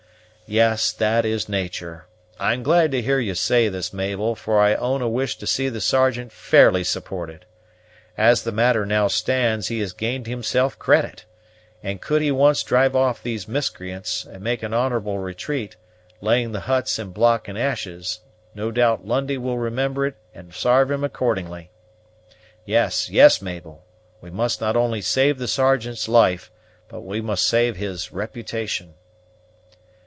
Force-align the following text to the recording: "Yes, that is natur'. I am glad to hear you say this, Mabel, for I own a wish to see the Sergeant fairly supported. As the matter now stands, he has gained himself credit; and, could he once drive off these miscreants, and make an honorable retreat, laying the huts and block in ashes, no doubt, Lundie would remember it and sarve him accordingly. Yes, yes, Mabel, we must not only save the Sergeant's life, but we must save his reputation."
"Yes, 0.53 0.91
that 0.91 1.23
is 1.23 1.47
natur'. 1.47 2.07
I 2.37 2.51
am 2.51 2.61
glad 2.61 2.91
to 2.91 3.01
hear 3.01 3.19
you 3.19 3.35
say 3.35 3.69
this, 3.69 3.93
Mabel, 3.93 4.35
for 4.35 4.59
I 4.59 4.75
own 4.75 5.01
a 5.01 5.07
wish 5.07 5.37
to 5.37 5.47
see 5.47 5.69
the 5.69 5.79
Sergeant 5.79 6.33
fairly 6.33 6.83
supported. 6.83 7.45
As 8.17 8.43
the 8.43 8.51
matter 8.51 8.85
now 8.85 9.07
stands, 9.07 9.69
he 9.69 9.79
has 9.79 9.93
gained 9.93 10.27
himself 10.27 10.77
credit; 10.77 11.23
and, 11.81 12.01
could 12.01 12.21
he 12.21 12.33
once 12.33 12.63
drive 12.63 12.97
off 12.97 13.23
these 13.23 13.47
miscreants, 13.47 14.25
and 14.25 14.43
make 14.43 14.61
an 14.61 14.73
honorable 14.73 15.19
retreat, 15.19 15.77
laying 16.19 16.51
the 16.51 16.59
huts 16.67 16.99
and 16.99 17.13
block 17.13 17.47
in 17.47 17.55
ashes, 17.55 18.19
no 18.53 18.71
doubt, 18.71 19.05
Lundie 19.07 19.37
would 19.37 19.55
remember 19.57 20.05
it 20.05 20.15
and 20.35 20.53
sarve 20.53 20.91
him 20.91 21.05
accordingly. 21.05 21.71
Yes, 22.65 23.09
yes, 23.09 23.41
Mabel, 23.41 23.85
we 24.19 24.29
must 24.29 24.59
not 24.59 24.75
only 24.75 24.99
save 24.99 25.37
the 25.37 25.47
Sergeant's 25.47 26.09
life, 26.09 26.51
but 26.89 27.03
we 27.03 27.21
must 27.21 27.45
save 27.45 27.77
his 27.77 28.11
reputation." 28.11 28.95